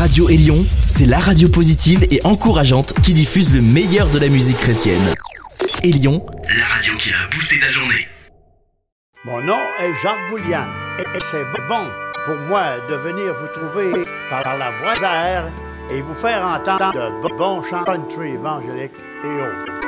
[0.00, 0.56] Radio Élion,
[0.88, 5.02] c'est la radio positive et encourageante qui diffuse le meilleur de la musique chrétienne.
[5.82, 6.24] Élion,
[6.56, 8.08] la radio qui a boosté ta journée.
[9.26, 10.64] Mon nom est Jacques Boulian
[11.00, 11.84] et c'est bon
[12.24, 15.52] pour moi de venir vous trouver par la voie air
[15.90, 18.92] et vous faire entendre de bons chants country évangéliques
[19.22, 19.82] et autres.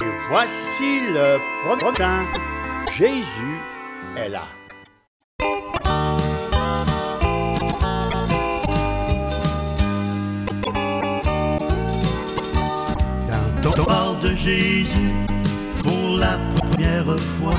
[0.00, 1.38] Et voici le
[1.80, 2.24] prochain.
[2.96, 3.58] Jésus
[4.16, 4.46] est là.
[13.76, 15.12] Quand de Jésus
[15.82, 17.04] pour la première
[17.38, 17.54] fois,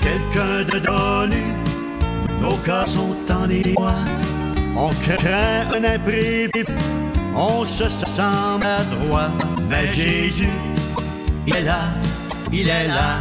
[0.00, 1.42] quelqu'un de donné,
[2.40, 3.92] nos cœurs sont en émoi.
[4.76, 6.64] On craint un imprévu,
[7.34, 9.30] on se sent adroit,
[9.68, 10.48] mais Jésus,
[11.46, 11.80] il est là,
[12.52, 13.18] il est là,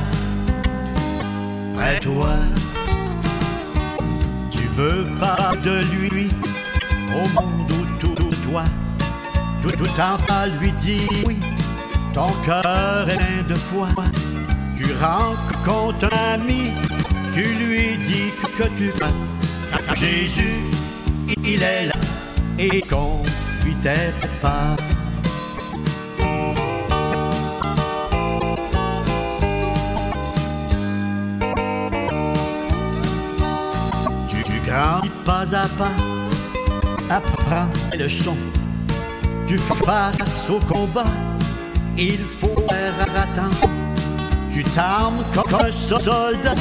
[1.76, 2.36] près de toi.
[4.52, 6.30] Tu veux pas de lui
[7.16, 8.64] au monde autour de toi,
[9.64, 11.38] tout, tout en pas lui dire oui,
[12.14, 13.88] ton cœur est plein de foi.
[14.78, 16.72] Tu rencontres un ami,
[17.34, 19.96] tu lui dis que tu vas.
[19.96, 20.64] Jésus,
[21.44, 22.00] il est là
[22.60, 23.22] et qu'on
[23.64, 24.76] lui t'aide pas.
[34.30, 35.92] Tu grandis pas à pas,
[37.10, 38.38] apprends les leçons.
[39.48, 40.18] Tu face
[40.50, 41.06] au combat,
[41.98, 43.70] il faut faire attention.
[44.54, 46.56] Tu t'armes comme un soldat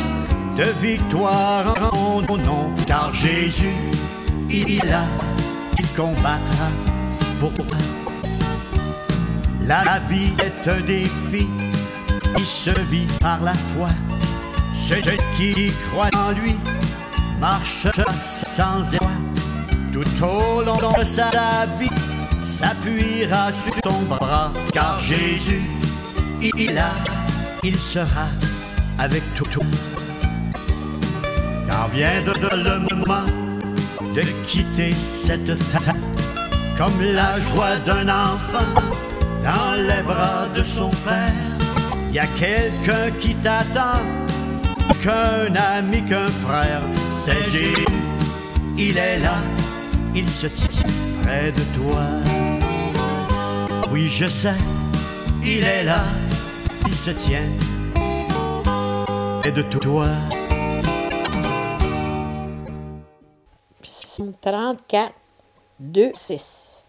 [0.57, 3.75] de victoire en ton nom, car Jésus,
[4.51, 5.05] il est là,
[5.79, 6.69] il combattra
[7.41, 7.77] pour toi.
[9.65, 11.47] La vie est un défi
[12.37, 13.89] qui se vit par la foi.
[14.89, 16.57] Celui qui croit en lui
[17.41, 17.87] marche
[18.57, 19.09] sans effort.
[19.93, 22.12] Tout au long de sa vie
[22.63, 25.63] s'appuiera sur ton bras, car Jésus,
[26.41, 26.91] il là,
[27.65, 28.29] il sera
[28.99, 29.47] avec tout.
[31.69, 32.35] Quand vient de,
[32.69, 33.27] le moment
[34.15, 35.95] de quitter cette terre,
[36.79, 38.73] comme la joie d'un enfant
[39.43, 41.35] dans les bras de son père,
[42.11, 44.03] il y a quelqu'un qui t'attend,
[45.03, 46.83] qu'un ami, qu'un frère,
[47.25, 47.87] c'est Jésus,
[48.79, 49.39] il est là,
[50.15, 50.93] il se tient
[51.23, 52.52] près de toi.
[53.93, 54.57] Oui, je sais,
[55.45, 56.03] il est là,
[56.87, 57.47] il se tient
[59.43, 60.07] près de toi.
[63.83, 65.13] Psaume 34,
[65.79, 66.85] 2, 6.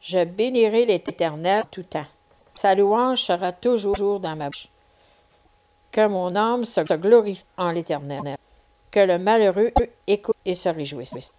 [0.00, 2.06] Je bénirai l'Éternel tout temps.
[2.52, 4.66] Sa louange sera toujours dans ma bouche.
[5.92, 8.36] Que mon âme se glorifie en l'Éternel.
[8.90, 9.70] Que le malheureux
[10.08, 11.30] écoute et se réjouisse.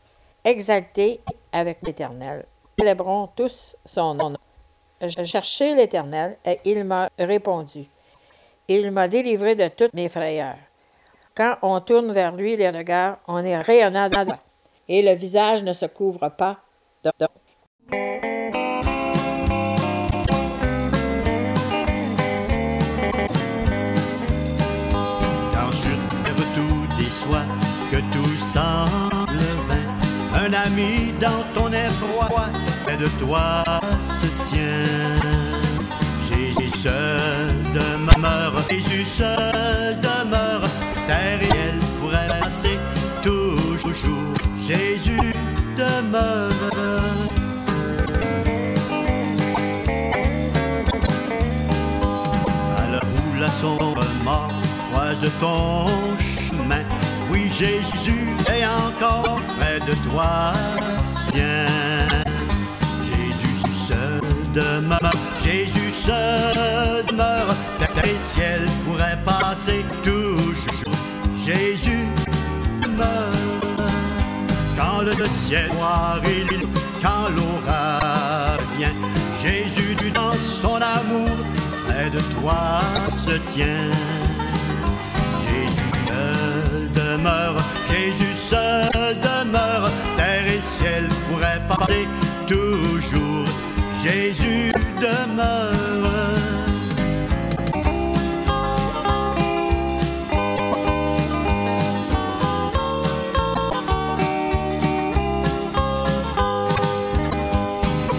[0.45, 1.19] Exalté
[1.51, 2.45] avec l'Éternel.
[2.79, 4.37] Célébrons tous son nom.
[5.01, 7.85] Je cherchai l'Éternel et il m'a répondu.
[8.67, 10.57] Il m'a délivré de toutes mes frayeurs.
[11.35, 14.09] Quand on tourne vers lui les regards, on est rayonnant
[14.87, 16.59] et le visage ne se couvre pas
[17.03, 17.11] de
[27.91, 32.29] que tout semble vain, un ami dans ton effroi,
[32.85, 33.63] près de toi
[34.21, 35.21] se tient.
[36.29, 36.71] Jésus
[37.73, 40.69] demeure, Jésus seul demeure,
[41.07, 42.77] terre et elle pourrait passer
[43.23, 44.33] toujours.
[44.67, 45.33] Jésus
[45.77, 46.51] demeure.
[53.03, 54.51] Où la sombre mort
[54.91, 55.87] croise ton
[56.19, 56.83] chemin,
[57.31, 60.53] oui Jésus est encore près de toi,
[61.33, 62.20] viens.
[64.53, 65.11] Jésus seul demeure,
[65.43, 70.95] Jésus seul demeure, terre et ciel pourraient passer toujours.
[71.45, 72.07] Jésus
[72.81, 73.61] demeure.
[74.77, 76.67] Quand le ciel noir l'île,
[77.01, 78.89] quand l'orage vient,
[79.41, 81.29] Jésus du dans son amour,
[81.87, 82.81] près de toi
[83.25, 83.91] se tient.
[85.47, 92.07] Jésus demeure, Jésus seul demeure, terre et ciel pourraient passer
[92.47, 93.30] toujours.
[94.03, 96.09] Jésus demeure.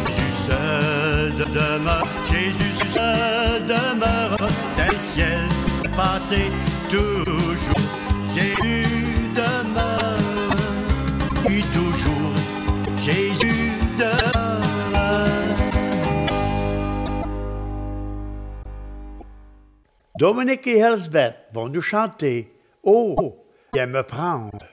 [0.07, 5.49] Jésus seul demeure, Jésus seul demeure, tel ciel
[5.97, 6.43] passé
[6.91, 7.32] toujours.
[20.23, 22.55] Dominique et Elsbeth vont nous chanter
[22.85, 24.69] Oh, viens me prendre.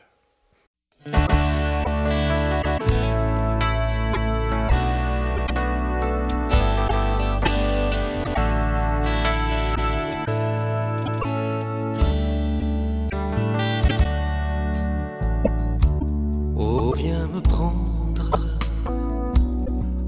[16.55, 18.29] Oh, viens me prendre.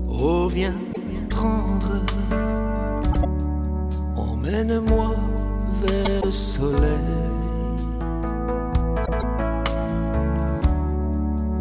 [0.07, 0.90] Oh, viens
[6.31, 7.09] le soleil.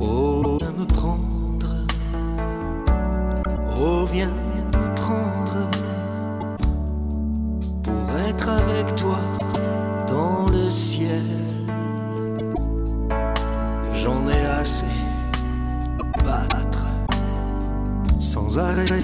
[0.00, 1.72] Oh, viens me prendre.
[3.80, 5.60] Oh, viens me prendre.
[7.82, 9.18] Pour être avec toi
[10.06, 11.30] dans le ciel.
[13.92, 14.94] J'en ai assez
[16.24, 16.86] battre
[18.20, 19.02] sans arrêt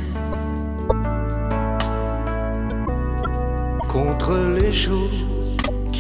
[3.89, 5.36] contre les choses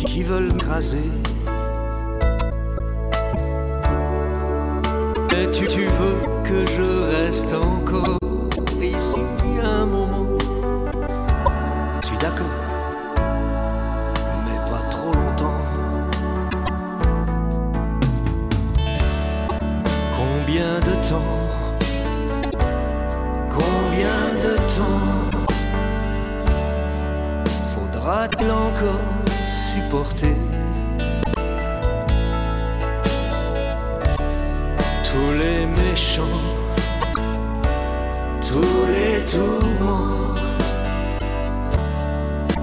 [0.06, 1.10] qui veulent m'écraser.
[5.30, 8.18] Mais tu, tu veux que je reste encore
[8.80, 9.20] ici
[9.62, 10.35] un moment.
[35.16, 36.42] Tous les méchants
[38.46, 40.34] Tous les tourments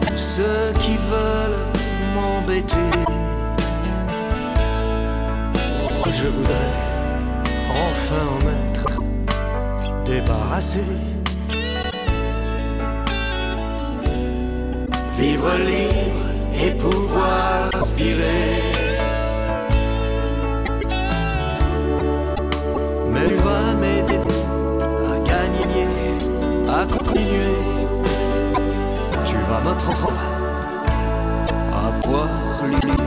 [0.01, 1.65] Tous ceux qui veulent
[2.13, 2.91] m'embêter
[6.11, 6.73] Je voudrais
[7.87, 9.01] enfin en être
[10.05, 10.81] débarrassé.
[15.17, 16.25] Vivre libre
[16.63, 18.72] et pouvoir inspirer.
[23.27, 24.19] Tu vas m'aider
[25.11, 25.87] à gagner,
[26.67, 27.55] à continuer.
[29.25, 30.13] Tu vas m'apprendre
[31.71, 32.29] à boire
[32.65, 33.02] l'huile.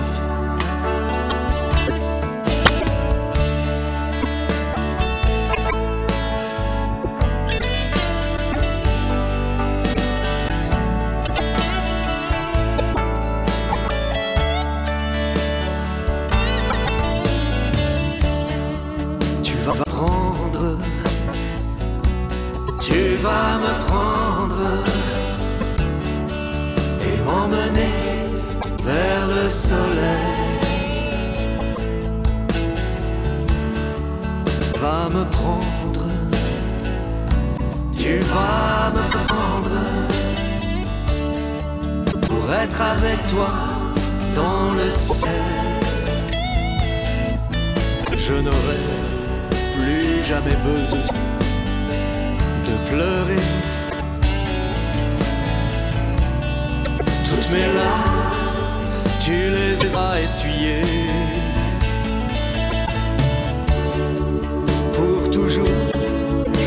[64.93, 65.69] Pour toujours,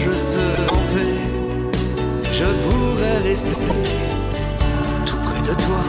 [0.05, 1.19] je serai en paix.
[2.31, 3.65] Je pourrai rester
[5.05, 5.83] tout près de toi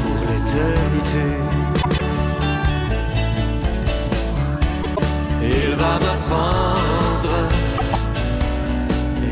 [0.00, 1.26] pour l'éternité.
[5.42, 7.36] Il va me prendre,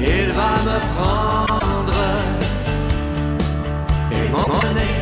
[0.00, 2.00] il va me prendre
[4.10, 4.97] et m'emmener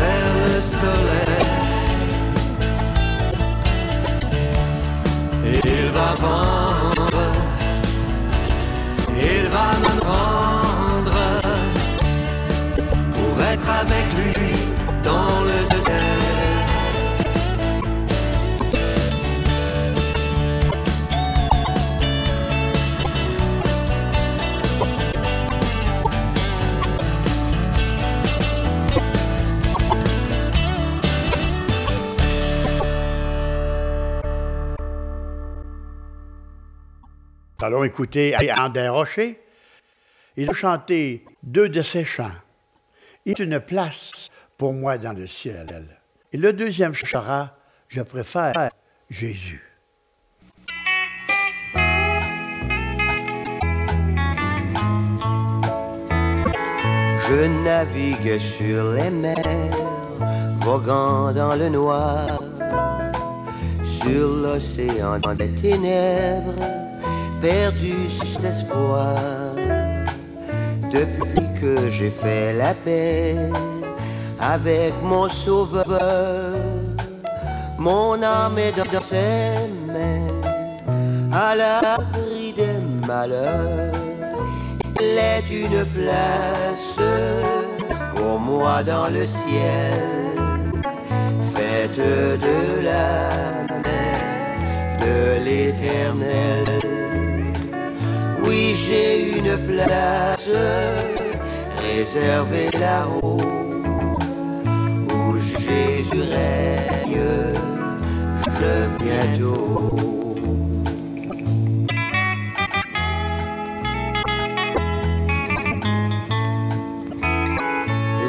[0.00, 1.46] le soleil.
[5.64, 7.22] Il va prendre,
[9.08, 11.18] il va me prendre
[13.12, 14.52] pour être avec lui
[15.02, 15.39] dans
[37.62, 39.38] Allons écouter André Rocher.
[40.36, 42.32] Il a chanté deux de ses chants.
[43.26, 45.84] Il est une place pour moi dans le ciel.
[46.32, 48.70] Et le deuxième chara, je préfère
[49.10, 49.62] Jésus.
[57.28, 59.36] Je navigue sur les mers,
[60.60, 62.42] voguant dans le noir,
[63.84, 66.79] sur l'océan des ténèbres,
[67.40, 69.16] perdu sans espoir.
[70.92, 73.36] depuis que j'ai fait la paix
[74.40, 76.56] avec mon sauveur.
[77.78, 80.26] Mon âme est dans ses mains,
[81.32, 83.92] à l'abri des malheurs.
[85.00, 86.96] Il est une place
[88.14, 90.02] pour moi dans le ciel,
[91.54, 93.06] faite de la
[93.84, 94.20] main
[95.00, 96.69] de l'éternel.
[98.50, 100.50] Oui, j'ai une place
[101.78, 103.38] réservée là-haut
[105.14, 107.20] où Jésus règne,
[108.44, 109.96] je bientôt.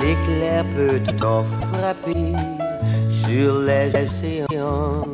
[0.01, 2.36] L'éclair peut t'en frapper
[3.25, 5.08] sur les océans.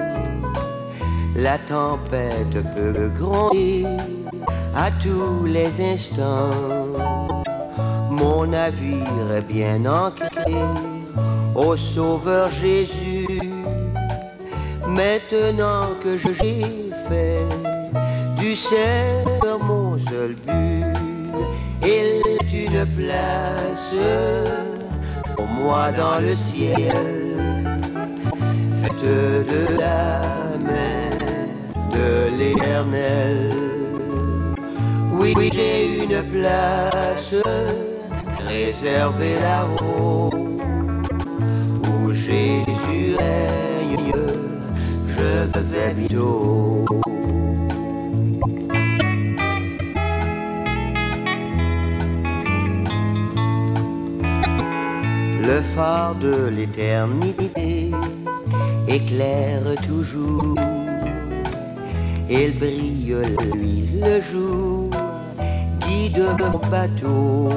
[1.38, 3.88] La tempête peut grondir
[4.76, 6.50] à tous les instants.
[8.10, 10.56] Mon navire est bien ancré
[11.56, 13.42] au Sauveur Jésus.
[14.88, 17.46] Maintenant que j'ai fait
[18.38, 20.86] du Seigneur mon seul but,
[21.84, 23.96] il est une place
[25.36, 26.98] pour moi dans le ciel,
[28.82, 29.04] faite
[29.54, 30.22] de la
[30.66, 31.18] main
[31.92, 33.67] de l'éternel.
[36.00, 37.34] Une place
[38.48, 40.30] réservée là-haut
[41.90, 44.14] où Jésus règne.
[45.08, 46.86] Je vais bientôt.
[55.42, 57.92] Le phare de l'éternité
[58.88, 60.56] éclaire toujours.
[62.30, 64.87] Il brille la nuit, le jour,
[66.18, 67.50] guide mon bateau.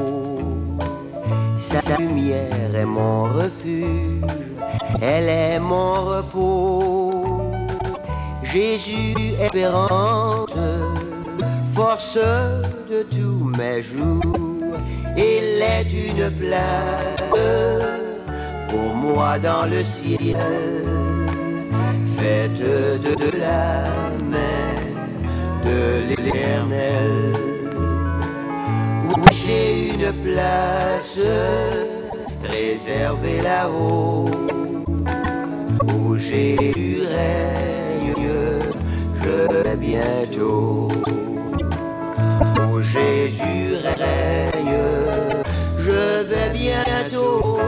[1.57, 4.25] Sa lumière est mon refuge,
[5.01, 7.53] elle est mon repos.
[8.43, 10.51] Jésus, espérance,
[11.75, 12.19] force
[12.91, 14.77] de tous mes jours.
[15.17, 17.21] Il est une place
[18.69, 20.37] pour moi dans le ciel,
[22.17, 22.59] faite
[23.07, 23.85] de, de la
[24.35, 24.75] main
[25.65, 27.50] de l'éternel.
[29.51, 31.19] J'ai une place
[32.45, 34.31] réservée là-haut,
[35.93, 38.29] où Jésus règne,
[39.23, 40.89] je vais bientôt.
[42.61, 44.79] Où Jésus règne,
[45.79, 47.59] je vais bientôt.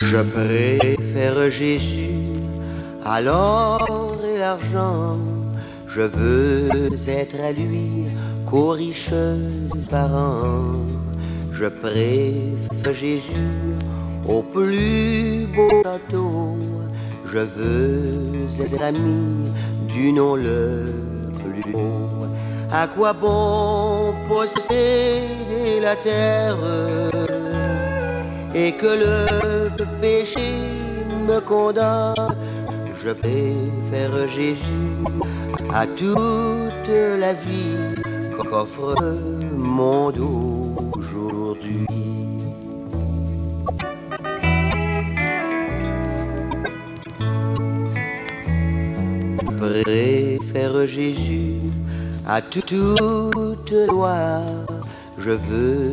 [0.00, 0.22] Je
[1.50, 2.24] Jésus
[3.04, 5.18] à l'or et l'argent.
[5.88, 8.06] Je veux être à lui
[8.46, 9.10] qu'aux riches
[9.90, 10.84] parents.
[11.52, 13.74] Je préfère Jésus
[14.26, 16.56] au plus beau château.
[17.32, 19.50] Je veux être ami
[19.88, 20.84] du nom le
[21.42, 22.08] plus beau.
[22.70, 26.58] À quoi bon posséder la terre
[28.54, 30.77] et que le péché
[31.46, 32.14] condamne
[33.02, 34.94] Je préfère Jésus
[35.74, 37.94] à toute la vie
[38.36, 38.94] qu'offre
[39.56, 41.86] mon dos aujourd'hui.
[49.56, 51.56] préfère Jésus
[52.26, 54.40] à tout- toute loi.
[55.18, 55.92] Je veux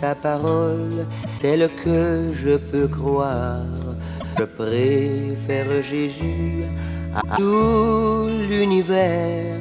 [0.00, 1.06] sa parole
[1.40, 3.62] telle que je peux croire.
[4.44, 6.64] Je préfère Jésus
[7.14, 9.56] à tout l'univers.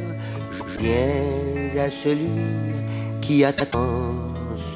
[0.52, 2.28] Je viens à celui
[3.22, 4.12] qui a tant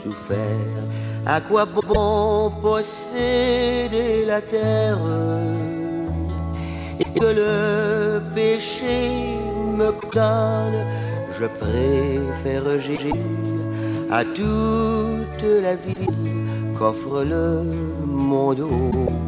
[0.01, 0.77] souffert.
[1.25, 5.01] À quoi bon posséder la terre?
[7.01, 9.09] Et que le péché
[9.77, 10.85] me condamne,
[11.37, 13.25] je préfère Jésus
[14.09, 16.07] à toute la vie
[16.77, 17.63] qu'offre le
[18.05, 19.26] monde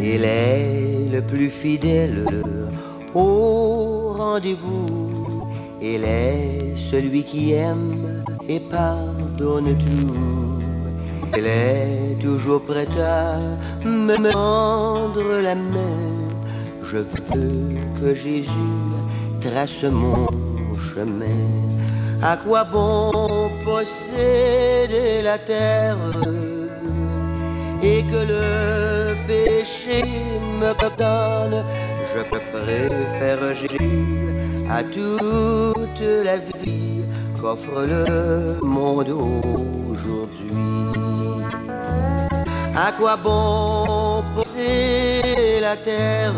[0.00, 2.24] Il est le plus fidèle
[3.14, 5.46] au rendez-vous.
[5.80, 10.58] Il est celui qui aime et pardonne tout.
[11.36, 13.38] Il est toujours prêt à
[13.86, 16.00] me rendre la main.
[16.90, 18.50] Je veux que Jésus
[19.40, 20.26] trace mon
[20.94, 21.77] chemin.
[22.20, 25.96] À quoi bon posséder la terre
[27.80, 30.02] et que le péché
[30.60, 31.64] me condamne
[32.14, 34.06] Je préfère Jésus
[34.68, 37.04] à toute la vie
[37.40, 40.56] qu'offre le monde aujourd'hui.
[42.74, 46.34] À quoi bon posséder la terre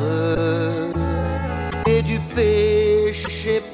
[1.86, 2.89] et du péché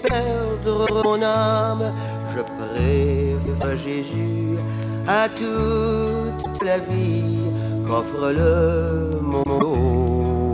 [0.03, 1.95] perdre mon âme
[2.35, 4.59] Je préfère Jésus
[5.07, 7.39] à toute la vie
[7.87, 9.63] qu'offre le monde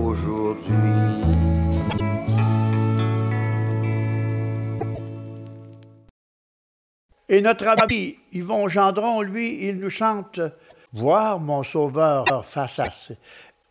[0.06, 0.82] aujourd'hui.
[7.28, 10.40] Et notre ami Yvon Gendron, lui, il nous chante
[10.92, 12.88] Voir mon sauveur face à.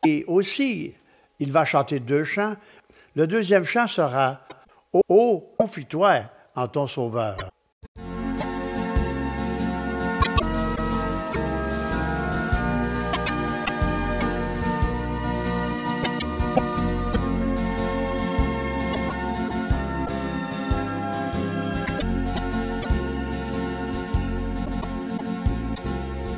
[0.04, 0.96] Et aussi,
[1.40, 2.56] il va chanter deux chants.
[3.16, 4.40] Le deuxième chant sera
[4.94, 7.38] Oh, confie-toi en ton sauveur.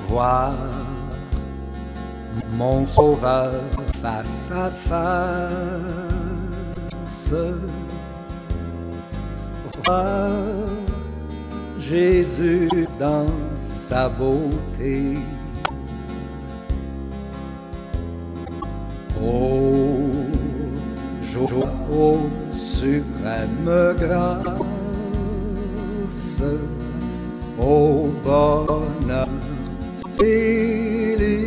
[0.08, 0.54] Voir
[2.52, 3.52] mon sauveur
[4.00, 6.04] face à face.
[11.80, 15.18] Jésus dans sa beauté.
[19.22, 20.10] Oh,
[21.22, 24.54] jour, oh, suprême grâce,
[27.60, 29.28] oh bonheur
[30.18, 31.44] félicité.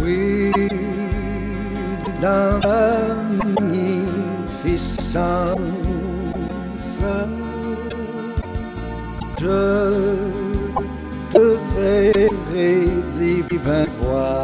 [0.00, 0.37] Oui,
[2.20, 2.90] dans la
[3.60, 5.58] magnificence,
[9.38, 9.60] je
[11.30, 12.88] te verrai
[13.18, 14.34] divin roi.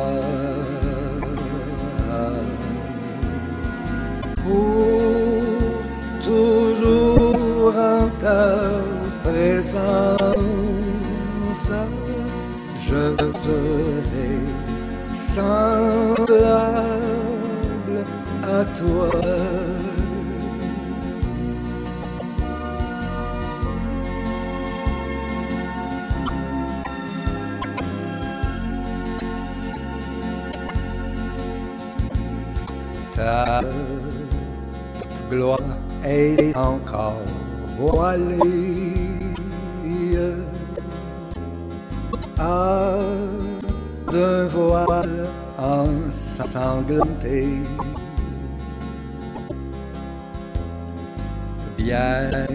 [4.45, 5.01] Pour
[6.21, 8.45] toujours en ta
[9.25, 10.35] présence,
[12.79, 14.33] je serai
[15.15, 16.94] semblable
[18.63, 19.11] toi.
[33.13, 33.61] Ta
[35.31, 35.59] gloire
[36.05, 37.23] est encore
[37.79, 39.25] voilée
[42.39, 42.99] à
[44.13, 45.27] d'un voile
[45.59, 47.47] ensanglanté.
[51.85, 52.49] Bientôt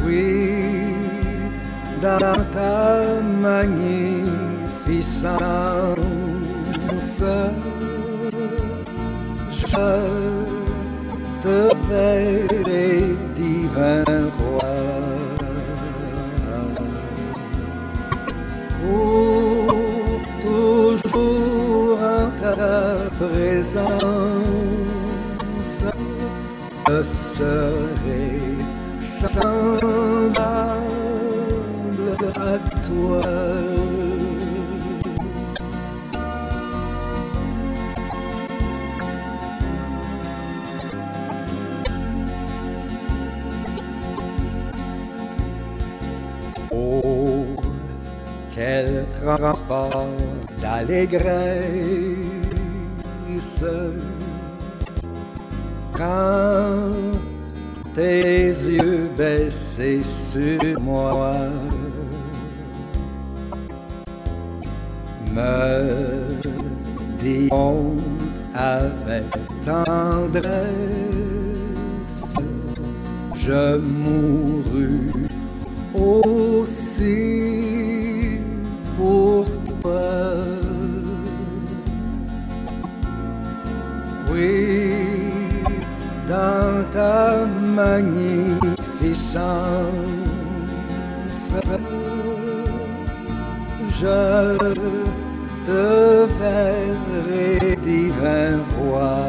[0.05, 0.65] Oui,
[2.03, 2.19] dans
[2.53, 2.83] ta
[3.41, 4.03] magnificence,
[9.51, 10.40] je
[11.91, 11.97] te
[12.51, 14.05] verrai divin
[14.39, 14.75] roi.
[18.81, 23.85] Pour toujours en ta présence,
[26.89, 28.31] je serai
[29.01, 29.81] semblable
[32.37, 33.60] à toi.
[49.37, 50.07] Transport
[50.61, 51.25] d'allégresse.
[55.93, 56.93] Quand
[57.95, 61.35] tes yeux baissés sur moi
[65.35, 66.41] me
[67.21, 67.97] diront
[68.55, 69.25] avec
[69.65, 70.81] tendresse
[73.35, 75.13] je mourus
[75.95, 77.70] aussi
[79.01, 79.47] pour
[79.81, 80.03] toi.
[84.31, 84.93] Oui,
[86.29, 87.47] dans ta
[87.79, 88.35] magnificence,
[94.01, 94.21] je
[95.67, 95.85] te
[96.39, 99.21] verrai divin roi.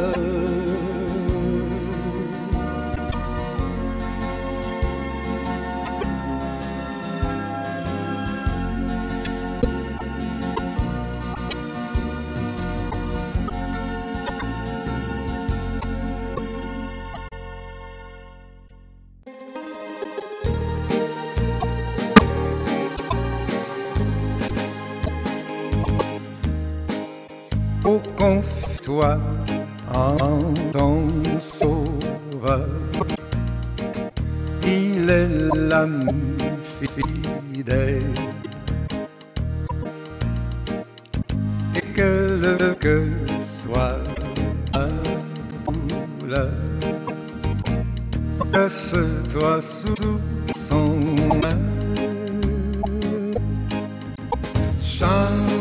[34.67, 36.07] Il est l'ami
[36.63, 38.03] fidèle.
[41.77, 43.07] Et que le que
[43.41, 43.99] soit
[44.75, 44.89] la
[46.19, 46.51] douleur,
[48.53, 50.21] cache-toi sous
[50.55, 50.97] son
[51.43, 51.61] main.
[54.83, 55.54] Chante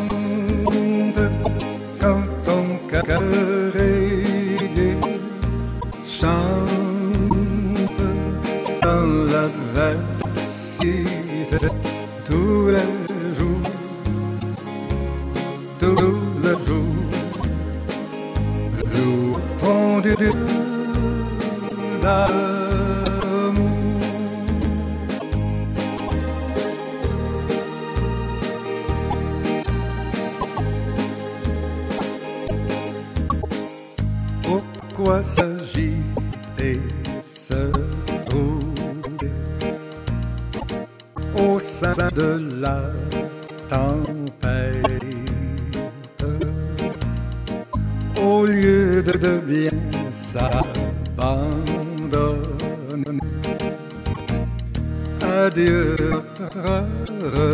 [12.26, 12.90] tous les
[13.38, 13.70] jours,
[15.80, 15.96] tous
[16.44, 17.04] les jours.
[19.60, 20.16] Ton Dieu
[22.02, 22.34] d'amour.
[34.44, 35.94] Pourquoi s'agiter,
[41.98, 42.82] de la
[43.70, 44.84] tempête.
[48.22, 49.72] Au lieu de, de bien
[50.12, 51.64] s'abandonner
[55.22, 57.53] Adieu notre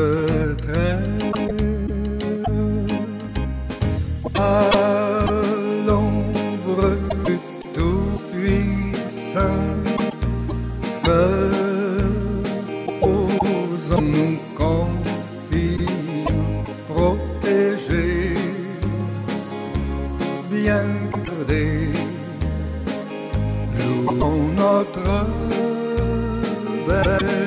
[20.64, 21.94] gardés.
[23.78, 25.26] Louons notre
[26.88, 27.39] berger.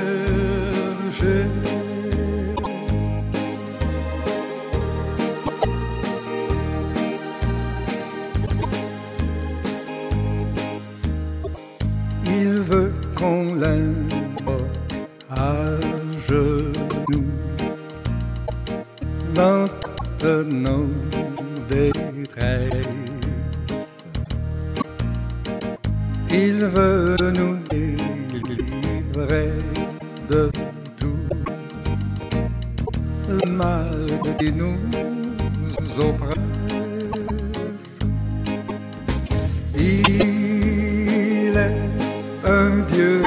[42.45, 43.22] Un Dieu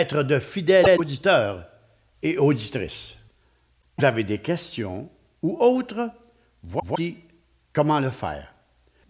[0.00, 1.66] d'être de fidèles auditeurs
[2.22, 3.18] et auditrices.
[3.98, 5.10] Vous avez des questions
[5.42, 6.10] ou autres?
[6.62, 7.18] Voici
[7.74, 8.54] comment le faire.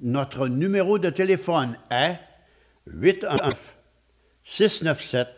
[0.00, 2.18] Notre numéro de téléphone est
[2.88, 3.76] 819
[4.42, 5.28] 697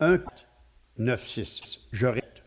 [0.00, 1.78] 1496.
[1.92, 2.42] Je répète.